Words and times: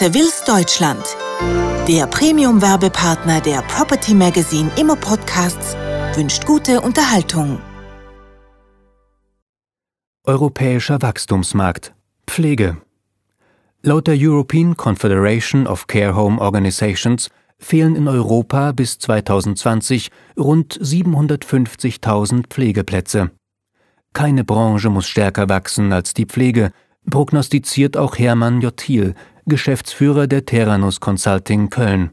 Sevilles 0.00 0.44
Deutschland. 0.46 1.04
Der 1.86 2.06
Premium-Werbepartner 2.06 3.42
der 3.42 3.60
Property 3.60 4.14
Magazine 4.14 4.70
Immo 4.80 4.96
Podcasts 4.96 5.76
wünscht 6.14 6.46
gute 6.46 6.80
Unterhaltung. 6.80 7.60
Europäischer 10.24 11.02
Wachstumsmarkt 11.02 11.92
Pflege 12.26 12.78
Laut 13.82 14.06
der 14.06 14.16
European 14.16 14.74
Confederation 14.74 15.66
of 15.66 15.86
Care 15.86 16.16
Home 16.16 16.40
Organizations 16.40 17.28
fehlen 17.58 17.94
in 17.94 18.08
Europa 18.08 18.72
bis 18.72 18.98
2020 19.00 20.10
rund 20.38 20.80
750.000 20.80 22.44
Pflegeplätze. 22.48 23.32
Keine 24.14 24.44
Branche 24.44 24.88
muss 24.88 25.06
stärker 25.06 25.50
wachsen 25.50 25.92
als 25.92 26.14
die 26.14 26.24
Pflege, 26.24 26.72
prognostiziert 27.10 27.98
auch 27.98 28.16
Hermann 28.16 28.62
J. 28.62 29.14
Geschäftsführer 29.50 30.26
der 30.26 30.46
Terranus 30.46 31.00
Consulting 31.00 31.68
Köln. 31.68 32.12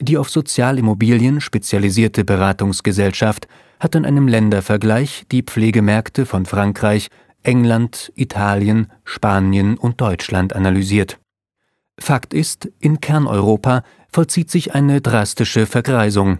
Die 0.00 0.16
auf 0.16 0.30
Sozialimmobilien 0.30 1.42
spezialisierte 1.42 2.24
Beratungsgesellschaft 2.24 3.46
hat 3.78 3.94
in 3.94 4.06
einem 4.06 4.28
Ländervergleich 4.28 5.24
die 5.30 5.42
Pflegemärkte 5.42 6.24
von 6.24 6.46
Frankreich, 6.46 7.08
England, 7.42 8.12
Italien, 8.14 8.86
Spanien 9.04 9.76
und 9.76 10.00
Deutschland 10.00 10.56
analysiert. 10.56 11.18
Fakt 11.98 12.32
ist, 12.32 12.70
in 12.78 13.00
Kerneuropa 13.00 13.82
vollzieht 14.10 14.50
sich 14.50 14.74
eine 14.74 15.00
drastische 15.00 15.66
Vergreisung. 15.66 16.38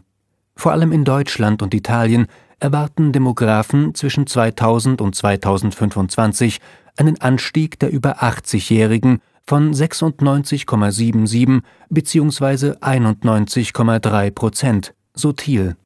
Vor 0.57 0.73
allem 0.73 0.93
in 0.93 1.05
Deutschland 1.05 1.63
und 1.63 1.75
Italien 1.75 2.27
erwarten 2.61 3.13
Demografen 3.13 3.95
zwischen 3.95 4.27
2000 4.27 5.01
und 5.01 5.15
2025 5.15 6.61
einen 6.97 7.21
Anstieg 7.21 7.79
der 7.81 7.91
über 7.91 8.23
80-Jährigen 8.23 9.21
von 9.47 9.73
96,77 9.73 11.63
bzw. 11.91 12.73
91,3 12.81 14.31
Prozent, 14.31 14.95
so 15.15 15.33
Thiel. 15.33 15.77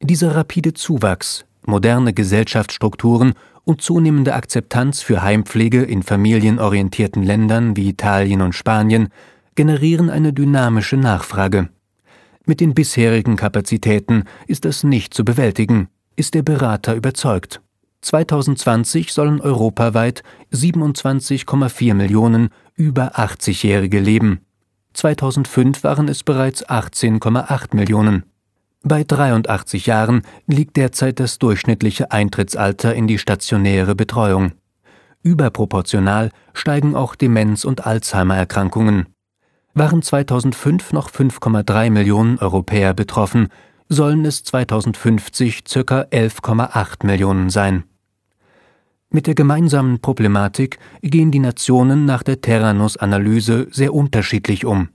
Dieser 0.00 0.36
rapide 0.36 0.74
Zuwachs, 0.74 1.44
moderne 1.66 2.12
Gesellschaftsstrukturen 2.12 3.34
und 3.64 3.80
zunehmende 3.80 4.34
Akzeptanz 4.34 5.00
für 5.00 5.22
Heimpflege 5.22 5.82
in 5.82 6.02
familienorientierten 6.02 7.22
Ländern 7.22 7.76
wie 7.76 7.88
Italien 7.88 8.42
und 8.42 8.54
Spanien 8.54 9.08
generieren 9.54 10.10
eine 10.10 10.32
dynamische 10.32 10.96
Nachfrage. 10.96 11.70
Mit 12.44 12.60
den 12.60 12.74
bisherigen 12.74 13.36
Kapazitäten 13.36 14.24
ist 14.46 14.66
es 14.66 14.84
nicht 14.84 15.14
zu 15.14 15.24
bewältigen, 15.24 15.88
ist 16.16 16.34
der 16.34 16.42
Berater 16.42 16.94
überzeugt. 16.94 17.62
2020 18.04 19.12
sollen 19.14 19.40
europaweit 19.40 20.22
27,4 20.52 21.94
Millionen 21.94 22.50
über 22.74 23.18
80-Jährige 23.18 23.98
leben. 23.98 24.40
2005 24.92 25.82
waren 25.84 26.08
es 26.08 26.22
bereits 26.22 26.66
18,8 26.68 27.74
Millionen. 27.74 28.24
Bei 28.82 29.04
83 29.04 29.86
Jahren 29.86 30.20
liegt 30.46 30.76
derzeit 30.76 31.18
das 31.18 31.38
durchschnittliche 31.38 32.12
Eintrittsalter 32.12 32.94
in 32.94 33.06
die 33.06 33.18
stationäre 33.18 33.94
Betreuung. 33.94 34.52
Überproportional 35.22 36.30
steigen 36.52 36.94
auch 36.94 37.14
Demenz- 37.14 37.64
und 37.64 37.86
Alzheimer-Erkrankungen. 37.86 39.06
Waren 39.72 40.02
2005 40.02 40.92
noch 40.92 41.10
5,3 41.10 41.88
Millionen 41.88 42.38
Europäer 42.38 42.92
betroffen, 42.92 43.48
sollen 43.88 44.26
es 44.26 44.44
2050 44.44 45.64
ca. 45.64 46.02
11,8 46.02 47.06
Millionen 47.06 47.48
sein. 47.48 47.84
Mit 49.10 49.26
der 49.26 49.34
gemeinsamen 49.34 50.00
Problematik 50.00 50.78
gehen 51.02 51.30
die 51.30 51.38
Nationen 51.38 52.04
nach 52.04 52.22
der 52.22 52.40
Terranus-Analyse 52.40 53.68
sehr 53.70 53.94
unterschiedlich 53.94 54.64
um. 54.64 54.88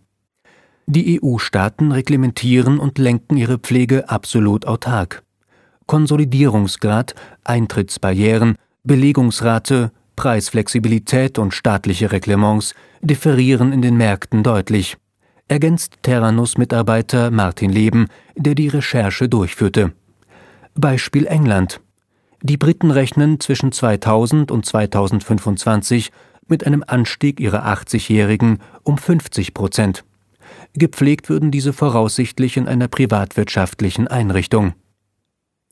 Die 0.88 1.22
EU-Staaten 1.22 1.92
reglementieren 1.92 2.80
und 2.80 2.98
lenken 2.98 3.38
ihre 3.38 3.60
Pflege 3.60 4.10
absolut 4.10 4.66
autark. 4.66 5.24
Konsolidierungsgrad, 5.86 7.16
Eintrittsbarrieren, 7.44 8.56
Belegungsrate, 8.84 9.92
Preisflexibilität 10.16 11.40
und 11.40 11.54
staatliche 11.54 12.12
Reglements 12.12 12.74
differieren 13.02 13.72
in 13.72 13.82
den 13.82 13.96
Märkten 13.98 14.44
deutlich, 14.44 14.98
ergänzt 15.48 15.98
Terranus-Mitarbeiter 16.02 17.32
Martin 17.32 17.72
Leben, 17.72 18.08
der 18.36 18.56
die 18.56 18.68
Recherche 18.68 19.30
durchführte. 19.30 19.94
Beispiel 20.76 21.26
England. 21.26 21.82
Die 22.42 22.58
Briten 22.58 22.92
rechnen 22.92 23.40
zwischen 23.40 23.72
2000 23.72 24.50
und 24.52 24.66
2025 24.66 26.12
mit 26.48 26.66
einem 26.66 26.84
Anstieg 26.88 27.40
ihrer 27.40 27.66
80-Jährigen 27.66 28.60
um 28.84 28.98
50 28.98 29.54
Prozent. 29.54 30.06
Gepflegt 30.74 31.30
würden 31.30 31.52
diese 31.52 31.74
voraussichtlich 31.74 32.58
in 32.58 32.68
einer 32.68 32.88
privatwirtschaftlichen 32.88 34.08
Einrichtung. 34.08 34.74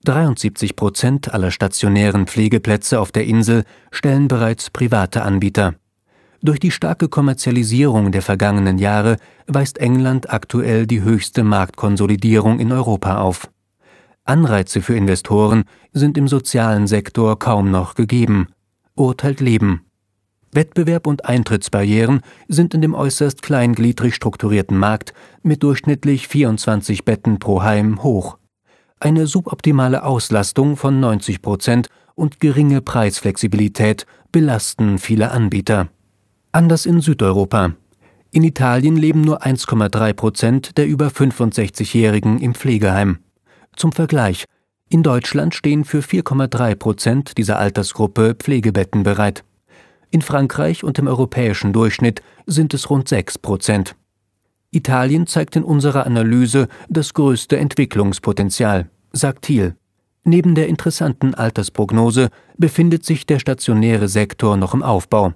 73 0.04 0.76
Prozent 0.76 1.34
aller 1.34 1.52
stationären 1.52 2.28
Pflegeplätze 2.28 3.00
auf 3.00 3.12
der 3.12 3.26
Insel 3.26 3.64
stellen 3.92 4.28
bereits 4.28 4.70
private 4.70 5.24
Anbieter. 5.24 5.76
Durch 6.42 6.60
die 6.60 6.72
starke 6.72 7.10
Kommerzialisierung 7.10 8.12
der 8.12 8.22
vergangenen 8.22 8.78
Jahre 8.78 9.18
weist 9.48 9.80
England 9.80 10.30
aktuell 10.30 10.86
die 10.86 11.02
höchste 11.02 11.44
Marktkonsolidierung 11.44 12.60
in 12.60 12.72
Europa 12.72 13.18
auf. 13.18 13.50
Anreize 14.28 14.82
für 14.82 14.96
Investoren 14.96 15.64
sind 15.94 16.18
im 16.18 16.28
sozialen 16.28 16.88
Sektor 16.88 17.40
kaum 17.40 17.72
noch 17.72 17.96
gegeben, 17.96 18.48
urteilt 18.96 19.40
Leben. 19.40 19.82
Wettbewerb 20.52 21.08
und 21.08 21.26
Eintrittsbarrieren 21.26 22.22
sind 22.48 22.74
in 22.74 22.82
dem 22.82 22.94
äußerst 22.94 23.42
kleingliedrig 23.42 24.16
strukturierten 24.16 24.78
Markt 24.78 25.14
mit 25.44 25.64
durchschnittlich 25.64 26.28
24 26.28 27.06
Betten 27.06 27.40
pro 27.40 27.62
Heim 27.62 28.04
hoch. 28.04 28.38
Eine 29.00 29.28
suboptimale 29.28 30.04
Auslastung 30.04 30.76
von 30.76 31.00
90 31.00 31.42
Prozent 31.42 31.90
und 32.16 32.40
geringe 32.40 32.82
Preisflexibilität 32.82 34.06
belasten 34.32 34.98
viele 34.98 35.32
Anbieter. 35.32 35.90
Anders 36.52 36.86
in 36.86 37.02
Südeuropa. 37.02 37.74
In 38.32 38.44
Italien 38.44 38.98
leben 38.98 39.22
nur 39.22 39.44
1,3 39.44 40.14
Prozent 40.14 40.78
der 40.78 40.88
über 40.88 41.08
65-Jährigen 41.08 42.40
im 42.40 42.56
Pflegeheim. 42.56 43.20
Zum 43.78 43.92
Vergleich, 43.92 44.46
in 44.90 45.04
Deutschland 45.04 45.54
stehen 45.54 45.86
für 45.86 46.00
4,3 46.00 46.76
Prozent 46.76 47.38
dieser 47.38 47.60
Altersgruppe 47.60 48.34
Pflegebetten 48.34 49.04
bereit. 49.04 49.44
In 50.10 50.24
Frankreich 50.24 50.84
und 50.84 50.98
im 50.98 51.08
europäischen 51.08 51.74
Durchschnitt 51.74 52.24
sind 52.48 52.74
es 52.74 52.90
rund 52.90 53.08
6 53.08 53.38
Prozent. 53.38 53.96
Italien 54.72 55.28
zeigt 55.28 55.56
in 55.56 55.64
unserer 55.64 56.08
Analyse 56.08 56.70
das 56.90 57.14
größte 57.14 57.58
Entwicklungspotenzial, 57.58 58.90
sagt 59.14 59.44
Thiel. 59.44 59.76
Neben 60.24 60.56
der 60.56 60.70
interessanten 60.70 61.36
Altersprognose 61.36 62.30
befindet 62.58 63.06
sich 63.06 63.28
der 63.28 63.38
stationäre 63.38 64.08
Sektor 64.08 64.58
noch 64.58 64.74
im 64.74 64.82
Aufbau. 64.82 65.34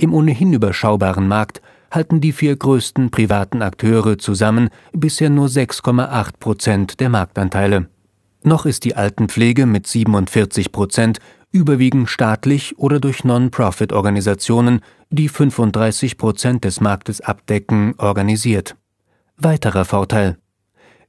Im 0.00 0.14
ohnehin 0.14 0.54
überschaubaren 0.54 1.28
Markt 1.28 1.60
halten 1.90 2.22
die 2.22 2.32
vier 2.32 2.56
größten 2.56 3.10
privaten 3.10 3.60
Akteure 3.60 4.16
zusammen 4.16 4.70
bisher 4.94 5.28
nur 5.28 5.48
6,8 5.48 6.38
Prozent 6.40 7.00
der 7.00 7.10
Marktanteile. 7.10 7.90
Noch 8.42 8.64
ist 8.64 8.84
die 8.84 8.96
Altenpflege 8.96 9.66
mit 9.66 9.86
47 9.86 10.72
Prozent 10.72 11.18
überwiegend 11.52 12.08
staatlich 12.08 12.78
oder 12.78 12.98
durch 12.98 13.24
Non-Profit-Organisationen, 13.24 14.80
die 15.10 15.28
35 15.28 16.16
Prozent 16.16 16.64
des 16.64 16.80
Marktes 16.80 17.20
abdecken, 17.20 17.92
organisiert. 17.98 18.76
Weiterer 19.36 19.84
Vorteil. 19.84 20.38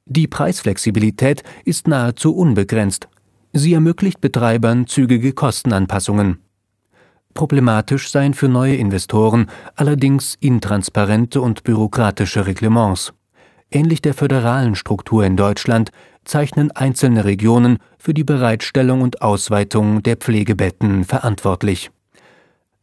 Die 0.04 0.26
Preisflexibilität 0.26 1.44
ist 1.64 1.88
nahezu 1.88 2.36
unbegrenzt. 2.36 3.08
Sie 3.54 3.72
ermöglicht 3.72 4.20
Betreibern 4.20 4.86
zügige 4.86 5.32
Kostenanpassungen. 5.32 6.41
Problematisch 7.34 8.10
seien 8.10 8.34
für 8.34 8.48
neue 8.48 8.76
Investoren 8.76 9.46
allerdings 9.74 10.36
intransparente 10.40 11.40
und 11.40 11.64
bürokratische 11.64 12.46
Reglements. 12.46 13.12
Ähnlich 13.70 14.02
der 14.02 14.14
föderalen 14.14 14.74
Struktur 14.74 15.24
in 15.24 15.36
Deutschland 15.36 15.90
zeichnen 16.24 16.70
einzelne 16.72 17.24
Regionen 17.24 17.78
für 17.98 18.14
die 18.14 18.24
Bereitstellung 18.24 19.00
und 19.00 19.22
Ausweitung 19.22 20.02
der 20.02 20.16
Pflegebetten 20.16 21.04
verantwortlich. 21.04 21.90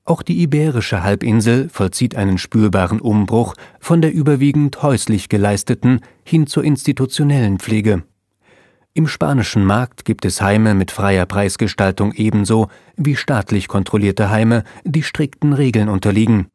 Auch 0.04 0.24
die 0.24 0.42
iberische 0.42 1.04
Halbinsel 1.04 1.70
vollzieht 1.70 2.16
einen 2.16 2.40
spürbaren 2.40 3.00
Umbruch 3.00 3.54
von 3.80 4.02
der 4.02 4.12
überwiegend 4.12 4.82
häuslich 4.82 5.30
geleisteten 5.30 6.02
hin 6.24 6.48
zur 6.48 6.64
institutionellen 6.64 7.60
Pflege. 7.60 8.04
Im 8.94 9.08
spanischen 9.08 9.66
Markt 9.66 10.04
gibt 10.04 10.26
es 10.26 10.42
Heime 10.42 10.74
mit 10.74 10.92
freier 10.92 11.26
Preisgestaltung 11.26 12.12
ebenso 12.14 12.70
wie 12.98 13.16
staatlich 13.16 13.68
kontrollierte 13.68 14.30
Heime, 14.30 14.64
die 14.84 15.04
strikten 15.04 15.54
Regeln 15.54 15.90
unterliegen. 15.90 16.48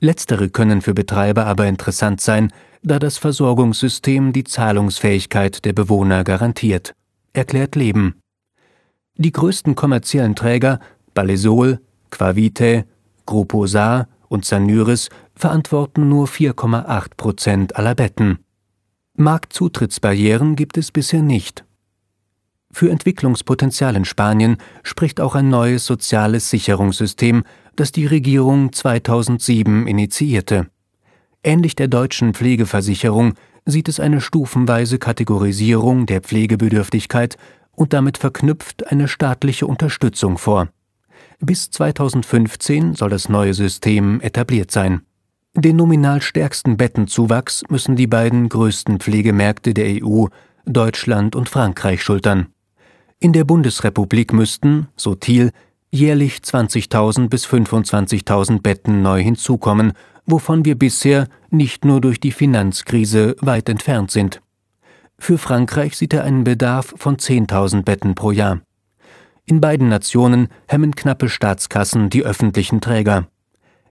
Letztere 0.00 0.48
können 0.48 0.82
für 0.82 0.94
Betreiber 0.94 1.46
aber 1.46 1.66
interessant 1.66 2.20
sein, 2.20 2.52
da 2.82 2.98
das 2.98 3.18
Versorgungssystem 3.18 4.32
die 4.32 4.44
Zahlungsfähigkeit 4.44 5.64
der 5.64 5.72
Bewohner 5.72 6.24
garantiert, 6.24 6.94
erklärt 7.32 7.74
Leben. 7.74 8.20
Die 9.16 9.32
größten 9.32 9.74
kommerziellen 9.74 10.36
Träger 10.36 10.80
Balesol, 11.14 11.80
Quavite, 12.10 12.86
Grupo 13.26 13.66
Saar 13.66 14.08
und 14.28 14.44
Sanuris 14.44 15.08
verantworten 15.34 16.08
nur 16.08 16.26
4,8 16.26 17.10
Prozent 17.16 17.76
aller 17.76 17.94
Betten. 17.94 18.38
Marktzutrittsbarrieren 19.14 20.54
gibt 20.54 20.78
es 20.78 20.92
bisher 20.92 21.22
nicht. 21.22 21.64
Für 22.70 22.90
Entwicklungspotenzial 22.90 23.96
in 23.96 24.04
Spanien 24.04 24.58
spricht 24.82 25.20
auch 25.20 25.34
ein 25.34 25.48
neues 25.48 25.86
soziales 25.86 26.50
Sicherungssystem, 26.50 27.44
das 27.76 27.92
die 27.92 28.06
Regierung 28.06 28.72
2007 28.72 29.86
initiierte. 29.86 30.68
Ähnlich 31.42 31.76
der 31.76 31.88
deutschen 31.88 32.34
Pflegeversicherung 32.34 33.34
sieht 33.64 33.88
es 33.88 34.00
eine 34.00 34.20
stufenweise 34.20 34.98
Kategorisierung 34.98 36.06
der 36.06 36.20
Pflegebedürftigkeit 36.20 37.36
und 37.72 37.92
damit 37.92 38.18
verknüpft 38.18 38.90
eine 38.90 39.08
staatliche 39.08 39.66
Unterstützung 39.66 40.36
vor. 40.36 40.68
Bis 41.40 41.70
2015 41.70 42.94
soll 42.94 43.10
das 43.10 43.28
neue 43.28 43.54
System 43.54 44.20
etabliert 44.20 44.70
sein. 44.70 45.02
Den 45.54 45.76
nominal 45.76 46.20
stärksten 46.20 46.76
Bettenzuwachs 46.76 47.62
müssen 47.68 47.96
die 47.96 48.06
beiden 48.06 48.48
größten 48.48 49.00
Pflegemärkte 49.00 49.74
der 49.74 50.04
EU, 50.04 50.26
Deutschland 50.66 51.34
und 51.34 51.48
Frankreich, 51.48 52.02
schultern. 52.02 52.48
In 53.20 53.32
der 53.32 53.42
Bundesrepublik 53.42 54.32
müssten, 54.32 54.86
so 54.94 55.16
Thiel, 55.16 55.50
jährlich 55.90 56.36
20.000 56.36 57.28
bis 57.28 57.46
25.000 57.46 58.62
Betten 58.62 59.02
neu 59.02 59.20
hinzukommen, 59.20 59.92
wovon 60.24 60.64
wir 60.64 60.78
bisher 60.78 61.26
nicht 61.50 61.84
nur 61.84 62.00
durch 62.00 62.20
die 62.20 62.30
Finanzkrise 62.30 63.34
weit 63.40 63.68
entfernt 63.68 64.12
sind. 64.12 64.40
Für 65.18 65.36
Frankreich 65.36 65.96
sieht 65.96 66.14
er 66.14 66.22
einen 66.22 66.44
Bedarf 66.44 66.94
von 66.96 67.16
10.000 67.16 67.82
Betten 67.82 68.14
pro 68.14 68.30
Jahr. 68.30 68.60
In 69.46 69.60
beiden 69.60 69.88
Nationen 69.88 70.46
hemmen 70.68 70.94
knappe 70.94 71.28
Staatskassen 71.28 72.10
die 72.10 72.22
öffentlichen 72.22 72.80
Träger. 72.80 73.26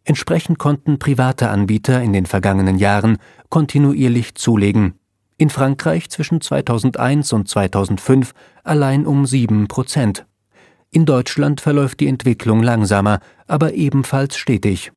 Entsprechend 0.05 0.57
konnten 0.57 0.99
private 0.99 1.49
Anbieter 1.49 2.01
in 2.01 2.13
den 2.13 2.27
vergangenen 2.27 2.77
Jahren 2.77 3.17
kontinuierlich 3.49 4.35
zulegen. 4.35 4.93
In 5.37 5.49
Frankreich 5.51 6.09
zwischen 6.09 6.41
2001 6.41 7.31
und 7.31 7.47
2005 7.47 8.33
allein 8.63 9.05
um 9.05 9.27
sieben 9.27 9.67
Prozent. 9.67 10.25
In 10.89 11.05
Deutschland 11.05 11.61
verläuft 11.61 11.99
die 11.99 12.07
Entwicklung 12.07 12.63
langsamer, 12.63 13.19
aber 13.45 13.73
ebenfalls 13.73 14.37
stetig. 14.37 14.91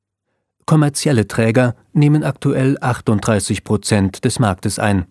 Kommerzielle 0.65 1.27
Träger 1.29 1.75
nehmen 1.93 2.25
aktuell 2.25 2.79
38 2.81 3.65
Prozent 3.65 4.25
des 4.25 4.39
Marktes 4.39 4.79
ein. 4.79 5.07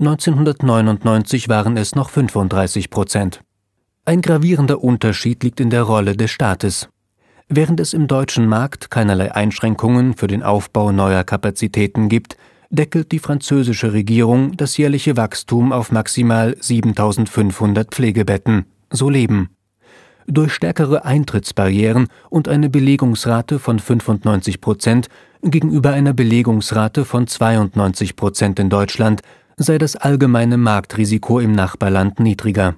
1999 0.00 1.48
waren 1.48 1.76
es 1.76 1.94
noch 1.94 2.10
35 2.10 2.90
Prozent. 2.90 3.40
Ein 4.04 4.20
gravierender 4.20 4.82
Unterschied 4.82 5.44
liegt 5.44 5.60
in 5.60 5.70
der 5.70 5.82
Rolle 5.82 6.16
des 6.16 6.30
Staates. 6.32 6.88
Während 7.48 7.78
es 7.78 7.92
im 7.92 8.08
deutschen 8.08 8.46
Markt 8.46 8.90
keinerlei 8.90 9.32
Einschränkungen 9.32 10.14
für 10.14 10.26
den 10.26 10.42
Aufbau 10.42 10.90
neuer 10.90 11.22
Kapazitäten 11.22 12.08
gibt, 12.08 12.36
deckelt 12.72 13.12
die 13.12 13.20
französische 13.20 13.92
Regierung 13.92 14.56
das 14.56 14.76
jährliche 14.76 15.16
Wachstum 15.16 15.72
auf 15.72 15.92
maximal 15.92 16.56
7500 16.58 17.94
Pflegebetten, 17.94 18.64
so 18.90 19.08
leben 19.08 19.50
durch 20.26 20.52
stärkere 20.52 21.04
Eintrittsbarrieren 21.04 22.08
und 22.30 22.48
eine 22.48 22.70
Belegungsrate 22.70 23.58
von 23.58 23.78
95 23.78 24.60
Prozent 24.60 25.08
gegenüber 25.42 25.90
einer 25.90 26.12
Belegungsrate 26.12 27.04
von 27.04 27.26
92 27.26 28.16
Prozent 28.16 28.58
in 28.58 28.70
Deutschland 28.70 29.22
sei 29.56 29.78
das 29.78 29.96
allgemeine 29.96 30.56
Marktrisiko 30.56 31.40
im 31.40 31.52
Nachbarland 31.52 32.20
niedriger. 32.20 32.76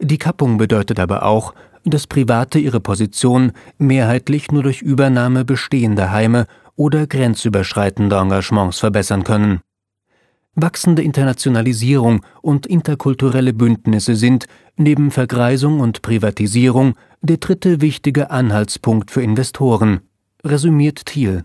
Die 0.00 0.18
Kappung 0.18 0.58
bedeutet 0.58 1.00
aber 1.00 1.24
auch, 1.24 1.54
dass 1.84 2.06
Private 2.06 2.58
ihre 2.58 2.80
Position 2.80 3.52
mehrheitlich 3.78 4.50
nur 4.50 4.62
durch 4.62 4.80
Übernahme 4.80 5.44
bestehender 5.44 6.12
Heime 6.12 6.46
oder 6.76 7.06
grenzüberschreitende 7.06 8.16
Engagements 8.16 8.78
verbessern 8.78 9.24
können. 9.24 9.60
Wachsende 10.56 11.02
Internationalisierung 11.02 12.24
und 12.40 12.66
interkulturelle 12.66 13.52
Bündnisse 13.52 14.14
sind, 14.14 14.46
neben 14.76 15.10
Vergreisung 15.10 15.80
und 15.80 16.02
Privatisierung, 16.02 16.94
der 17.22 17.38
dritte 17.38 17.80
wichtige 17.80 18.30
Anhaltspunkt 18.30 19.10
für 19.10 19.22
Investoren, 19.22 20.00
resümiert 20.44 21.06
Thiel. 21.06 21.44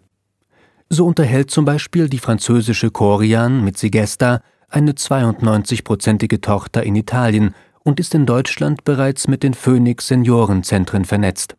So 0.90 1.08
unterhält 1.08 1.50
zum 1.50 1.66
Beispiel 1.66 2.10
die 2.10 2.20
französische 2.20 2.92
Corian 2.92 3.64
mit 3.64 3.78
Sigesta 3.78 4.42
eine 4.70 4.92
92-prozentige 4.92 6.42
Tochter 6.42 6.84
in 6.84 6.96
Italien 6.96 7.56
und 7.84 8.00
ist 8.00 8.14
in 8.14 8.26
Deutschland 8.26 8.84
bereits 8.84 9.28
mit 9.28 9.42
den 9.42 9.54
Phoenix 9.54 10.08
Seniorenzentren 10.08 11.06
vernetzt. 11.06 11.56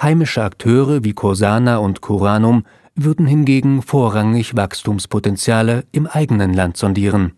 Heimische 0.00 0.42
Akteure 0.42 1.04
wie 1.04 1.14
Corsana 1.14 1.78
und 1.78 2.02
Curanum 2.02 2.64
würden 2.96 3.26
hingegen 3.26 3.82
vorrangig 3.82 4.56
Wachstumspotenziale 4.56 5.84
im 5.92 6.06
eigenen 6.06 6.52
Land 6.52 6.76
sondieren. 6.76 7.32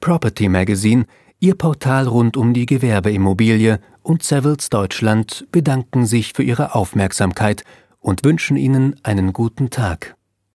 Property 0.00 0.48
Magazine, 0.48 1.06
ihr 1.40 1.54
Portal 1.54 2.06
rund 2.06 2.36
um 2.36 2.54
die 2.54 2.66
Gewerbeimmobilie 2.66 3.80
und 4.02 4.22
Savills 4.22 4.70
Deutschland 4.70 5.46
bedanken 5.52 6.06
sich 6.06 6.32
für 6.32 6.42
Ihre 6.42 6.74
Aufmerksamkeit 6.74 7.64
und 8.00 8.24
wünschen 8.24 8.56
Ihnen 8.56 8.96
einen 9.02 9.32
guten 9.32 9.70
Tag. 9.70 10.16